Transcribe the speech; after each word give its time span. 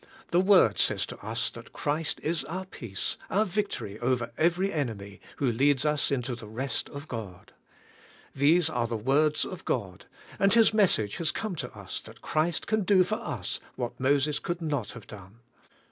The 0.31 0.39
Word 0.41 0.79
says 0.79 1.05
to 1.05 1.17
us 1.23 1.51
that 1.51 1.73
Christ 1.73 2.19
is 2.23 2.43
our 2.45 2.65
Peace, 2.65 3.17
our 3.29 3.45
Victory 3.45 3.99
over 3.99 4.31
every 4.35 4.73
enemy, 4.73 5.21
who 5.35 5.51
leads 5.51 5.85
us 5.85 6.09
into 6.09 6.33
the 6.33 6.47
rest 6.47 6.89
of 6.89 7.07
God. 7.07 7.53
These 8.33 8.67
are 8.67 8.87
the 8.87 8.97
words 8.97 9.45
of 9.45 9.63
God, 9.63 10.07
and 10.39 10.55
His 10.55 10.73
message 10.73 11.17
has 11.17 11.31
come 11.31 11.55
to 11.57 11.71
us 11.77 11.99
that 12.01 12.23
Christ 12.23 12.65
can 12.65 12.81
do 12.81 13.03
for 13.03 13.17
us 13.19 13.59
what 13.75 13.99
Moses 13.99 14.39
could 14.39 14.59
not 14.59 14.93
have 14.93 15.05
done. 15.05 15.35